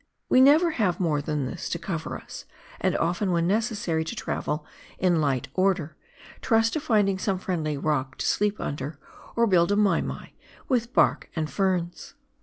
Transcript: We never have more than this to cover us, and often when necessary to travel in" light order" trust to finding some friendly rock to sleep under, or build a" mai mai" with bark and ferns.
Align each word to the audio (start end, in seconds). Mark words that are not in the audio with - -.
We 0.29 0.41
never 0.41 0.71
have 0.71 0.99
more 0.99 1.21
than 1.21 1.45
this 1.45 1.69
to 1.69 1.77
cover 1.77 2.17
us, 2.17 2.45
and 2.79 2.97
often 2.97 3.31
when 3.31 3.45
necessary 3.45 4.03
to 4.05 4.15
travel 4.15 4.65
in" 4.97 5.21
light 5.21 5.47
order" 5.53 5.95
trust 6.41 6.73
to 6.73 6.79
finding 6.79 7.19
some 7.19 7.37
friendly 7.37 7.77
rock 7.77 8.17
to 8.17 8.25
sleep 8.25 8.59
under, 8.59 8.97
or 9.35 9.45
build 9.45 9.71
a" 9.71 9.75
mai 9.91 10.01
mai" 10.01 10.33
with 10.67 10.91
bark 10.91 11.29
and 11.35 11.51
ferns. 11.51 12.15